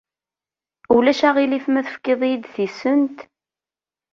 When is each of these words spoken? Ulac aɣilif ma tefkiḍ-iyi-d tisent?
Ulac 0.95 1.21
aɣilif 1.29 1.65
ma 1.69 1.81
tefkiḍ-iyi-d 1.85 2.45
tisent? 2.53 3.17